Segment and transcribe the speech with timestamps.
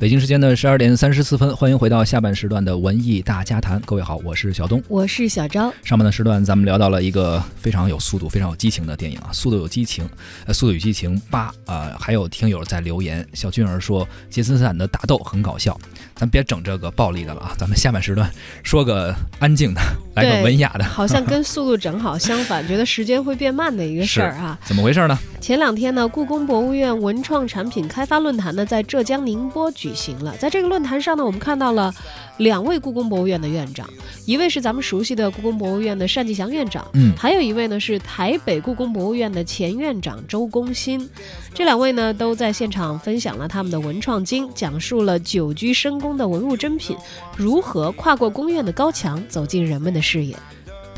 [0.00, 3.78] 北京时间的十二点三十四分，欢迎回到下半时段的文艺大家谈。
[3.80, 5.70] 各位好，我是小东，我是小昭。
[5.84, 10.06] 上半的时段咱们聊到了一个非常有速度、非常有激情的电影啊，《速度有激情》。
[10.46, 15.78] 呃，《速度与激情八》啊，还有听友在留言，小俊儿说杰森斯坦的打斗很搞笑。
[16.14, 18.32] 咱别整这个暴力的了啊，咱们下半时段
[18.62, 19.82] 说个安静的，
[20.14, 20.84] 来个文雅的。
[20.84, 24.58] 好像跟速度正好相反，觉得时间会变慢的一个事儿啊。
[24.64, 25.16] 怎么回事呢？
[25.40, 30.36] 前两天呢，故宫博物院文创产品开发论坛呢，在浙江宁波举行了。
[30.36, 31.94] 在这个论坛上呢，我们看到了
[32.40, 33.86] 两位故宫博物院的院长，
[34.24, 41.06] 一位是咱们熟悉的故宫博物院的单霁翔院长，嗯，还有一位呢是台北故宫博物院的前院长周公新。
[41.52, 46.96] 这两位呢都在现场分享了他们的文创经，讲述了久居深宫的文物珍品
[47.36, 50.34] 如何跨过宫院的高墙，走进人们的视野。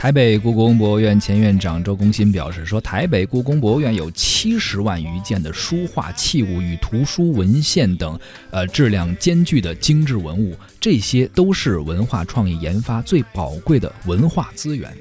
[0.02, 8.18] 台北故宫博物院前院长周公新表示说：“台北故宫博物院有七十万余件的书画器物与图书文献等，
[8.50, 14.92] 呃，质量兼具的精致文物，这些都是文化创意研发最宝贵的文化资源。”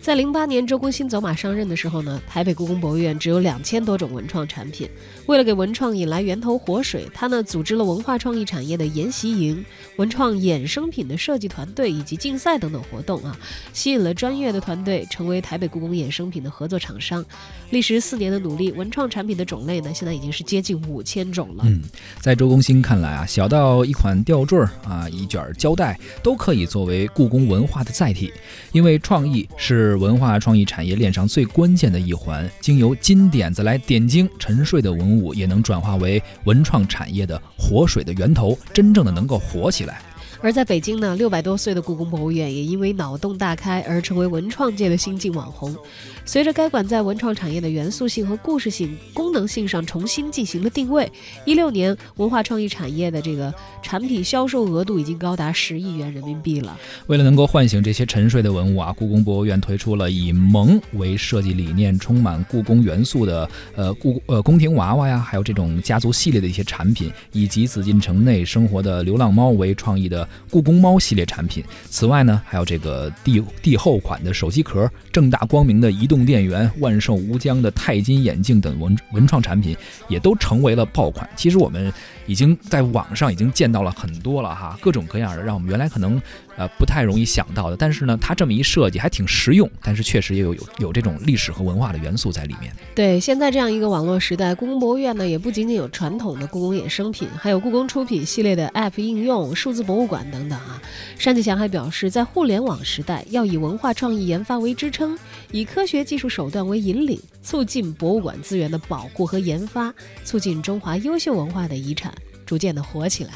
[0.00, 4.88] 在零八年周公新走马上任的时候呢，台北故宫博物院只有两千多种文创产品。
[5.26, 9.62] 为了给文创引来源头活水，他呢组织了文化创意产业的研习营、
[9.96, 13.38] 文创衍生品的设计团队以及竞赛等等活动啊，
[13.74, 17.22] 吸引了专业的团队成为台北故宫衍生品的合作厂商。
[17.68, 21.64] 历时四年的努力，文创产品的种类呢，现在已经是接近五千种了。
[21.66, 21.82] 嗯，
[22.20, 28.32] 在周公新看来啊，小到一款吊坠啊，一卷胶带都可以作为故宫文化的载体，
[28.72, 29.89] 因为创意是。
[29.90, 40.00] 是文化创意产业链上最关键的一环，经由金点子来点睛沉睡的文物，也能转化为文创产业的活水的源头，真正的能够活起来。
[40.42, 45.76] 而在北京呢，六百多岁的故宫博物院也因为脑洞大开而成为文创界的新晋网红。
[46.24, 51.10] 随着该馆在文创产业的元素性和故事性、功能性上重新进行了定位，
[51.44, 53.52] 一六年文化创意产业的这个
[53.82, 56.78] 产品销售额度已经高达十亿元人民币了。
[57.08, 70.26] 为了能够唤醒这些沉睡的文物啊，故宫博物院推出了以萌为设计理念、充满故宫元素的呃故呃宫廷娃娃呀，还有这种家族系列的一些产品，以及紫禁城内生活的流浪猫为创意的。
[70.50, 79.76] 故宫猫系列产品，此外呢，还有这个帝帝后款的手机壳、正大光明的移动电源、万寿无疆的钛金眼镜等文文创产品，
[80.08, 81.28] 也都成为了爆款。
[81.36, 81.92] 其实我们
[82.26, 86.20] 已经在网上已经见到了很多了哈，各种各样的，让我们原来可能。
[86.60, 92.70] 呃，不太容易想到的，但是呢，它这么一设计还挺实用，但是确实也有有有这种历史和文化的元素在里面。
[92.94, 100.82] 对，现在这样一个网络时代，故宫博物院呢也不仅仅有传统的故宫衍生品，还有故宫出品系列的 App 应用、数字博物馆等等啊。
[101.24, 105.18] 单霁翔还表示，在互联网时代，要以文化创意研发为支撑，
[105.52, 109.94] 以科学技术手段为引领，促进博物馆资源的保护和研发，
[110.26, 112.12] 促进中华优秀文化的遗产
[112.44, 113.30] 逐渐的火起来。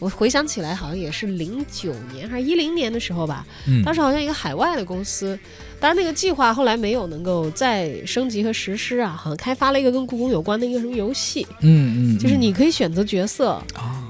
[0.00, 3.46] 我回想起来，好像也是零九年还是一零年的时候吧。
[3.68, 5.38] 嗯，当时好像一个海外的公司，
[5.78, 9.10] 当然那个计划后来没有能够再升级和实施啊。
[9.10, 11.46] 好像开发了一个跟故宫有关的一个什么游戏。
[11.60, 13.62] 嗯嗯，就是你可以选择角色，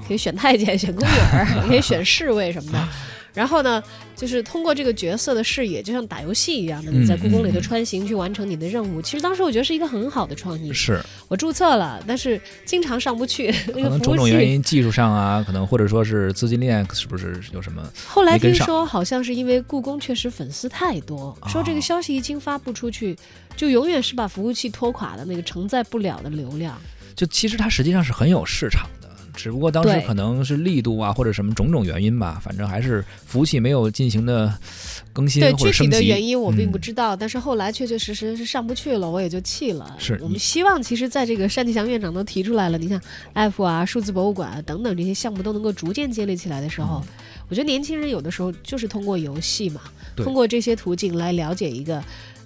[0.07, 2.79] 可以选太监、选宫女儿， 可以选侍卫什么的。
[3.33, 3.81] 然后呢，
[4.15, 9.01] 就是通过这个角色的视野，就像打游戏一样的，你在故宫里头穿行去完成你的任务。
[9.01, 10.73] 其实当时我觉得是一个很好的创意。
[10.73, 13.51] 是我注册了，但是经常上不去。
[13.71, 17.81] 可能种种原因，技术上啊，可能或者说是资金链是不是有什么？
[18.05, 23.15] 后来听说好像是因为故宫确实粉丝太多，说这个消息一经发布出去，
[23.55, 26.77] 就永远是把服务器拖垮的那个承载不了的流量。
[27.15, 28.89] 就其实它实际上是很有市场。
[29.33, 34.53] 只不过当时可能是力度啊，或者什么种种原因吧，反正还是服务器没有进行的
[35.13, 35.97] 更新或者升级。
[35.97, 39.95] 具体的原因我并不知道，但是后来确确实实是上不去了，我也就弃了。
[39.97, 43.01] 是我们希望，其实在这个单霁翔院长都提出来了，你像
[43.33, 47.03] App 啊、数字博物馆等等这些项目都能够逐渐建立起来的时候，
[47.49, 49.81] 我觉得年轻人有的时候就是通过游戏嘛，
[50.15, 52.03] 通过这些途径来了解一个。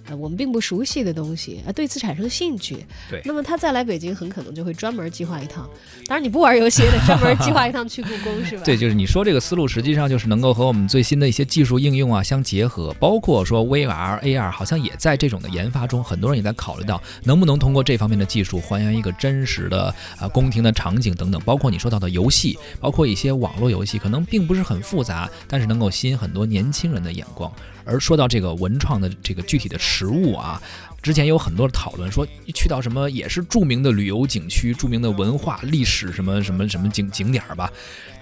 [0.08, 2.76] 呃，我们并不熟悉的东西，啊，对此产生兴趣。
[3.10, 5.68] 对，那么他再来北京，很可能就会专门计划一趟。
[6.06, 8.62] 当然，你不玩游戏也得专门计划一趟去故宫，是吧？
[8.66, 16.02] 对，就是你说这个思路，实际上就是能够和我们最新的一些技术应用啊相结合，包括说 VR、AR，好像也在这种的研发中。
[16.04, 21.40] 很多人也在考虑到，能不能通过这方面的技术还原一个真实的啊宫廷的场景等等。
[21.44, 27.50] 包括你说到的游戏，包括一些网络游戏，可能并不是很复杂，但是能够吸引很多年轻人的眼光。
[27.88, 30.60] 而说到这个文创的这个具体的实食物啊，
[31.00, 37.72] 之前有很多的讨论，说去到什么也是著名的旅游景区、著名的文化历史什么什么什么景景点吧，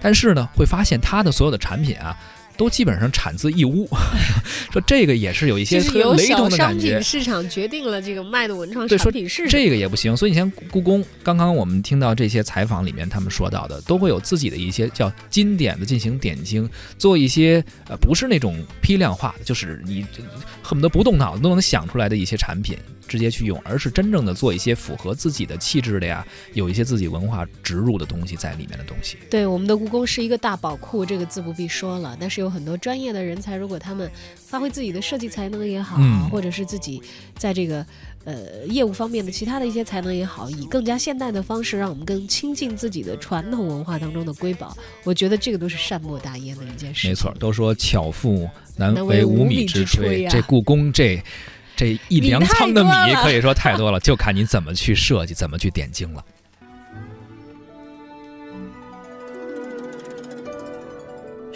[0.01, 2.15] 但是呢，会发现它的所有的产品啊。
[2.57, 3.87] 都基本上产自义乌，
[4.71, 7.01] 说这个也是有一些特雷同的感觉。
[7.01, 10.15] 市场决定了这个卖的文创产品是这个也不行。
[10.15, 20.05] 所以你像故宫，刚刚我们听到这些采访里面，他们说到的都会有自己的一些叫经典的进行点睛，做一些呃不是那种批量化的，就是你
[20.61, 22.77] 恨不得不动脑子都能想出来的一些产品。
[23.07, 29.15] 直接去用，而是真正的做一些符合自己的气质的呀，有一些自己文化植入的东西在里面的东西。
[29.29, 32.17] 对，我们的故宫是一个大宝库，这个自不必说了。
[32.19, 35.97] 但是有很多专业的人才，如果他们发挥自己的设计才能也好，
[36.29, 37.01] 或者是自己
[37.37, 37.85] 在这个
[38.23, 47.07] 呃业务方面的其他的一些才能也好，以更加现代的方式，让我们更亲近自己的传统文化当中的瑰宝，我觉得这个都是善莫大焉的一件事。
[47.07, 51.21] 没错，都说巧妇难为无米之炊，这故宫这。
[51.77, 56.23] 这一粮仓的米可以说太多了，就看你怎么去设计，怎么去点睛了。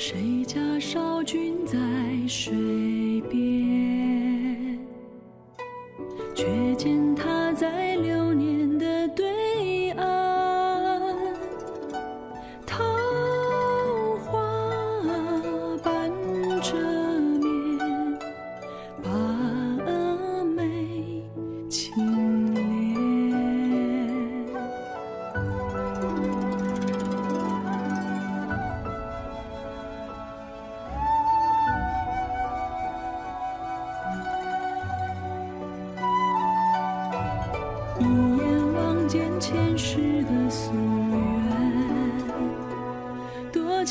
[0.01, 1.77] 谁家少君在
[2.25, 4.79] 水边，
[6.33, 6.45] 却
[6.77, 8.18] 见他在流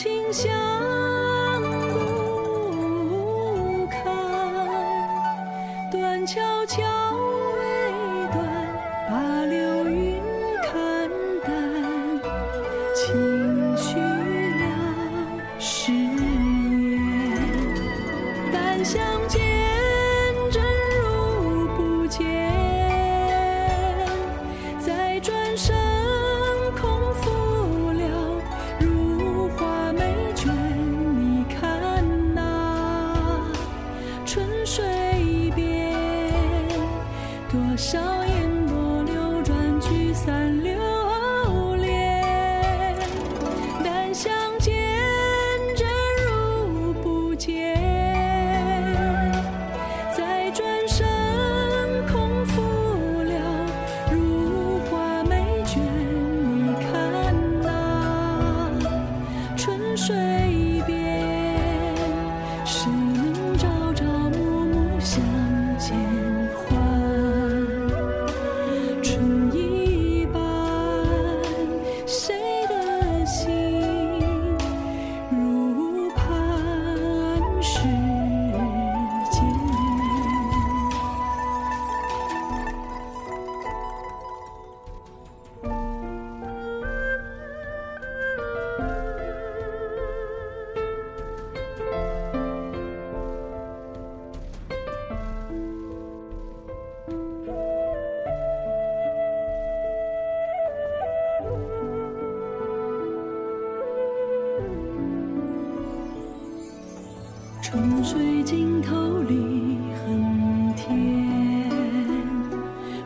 [0.01, 0.49] 情相
[1.61, 4.05] 顾看，
[5.91, 6.85] 断桥桥
[7.59, 7.67] 未
[8.33, 8.47] 断，
[9.11, 10.23] 把流云
[10.63, 11.11] 看
[11.43, 11.51] 淡，
[12.95, 14.63] 情绪了
[15.59, 17.01] 誓言，
[18.53, 19.58] 但相见。
[37.79, 40.75] 笑眼波流转聚散流
[41.77, 42.97] 连
[43.85, 44.75] 但相见
[45.77, 45.87] 真
[46.27, 47.77] 如不见。
[50.13, 50.88] 再转
[107.71, 110.97] 春水尽头立横天，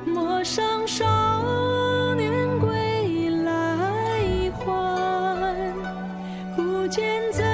[0.06, 4.64] 陌上少年归来还。
[6.54, 7.44] 不见怎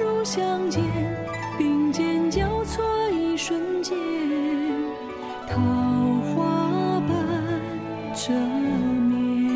[0.00, 0.84] 如相见，
[1.58, 3.96] 并肩交错一瞬间，
[5.48, 5.60] 桃
[6.32, 8.32] 花半遮
[9.00, 9.50] 面，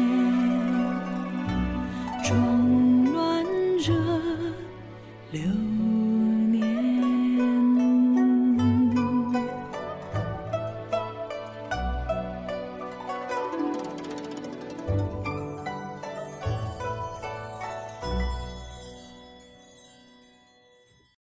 [2.25, 3.45] 妆乱
[3.79, 3.95] 惹
[5.31, 5.60] 流。